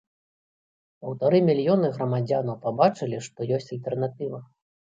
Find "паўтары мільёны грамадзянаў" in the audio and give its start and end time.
1.03-2.59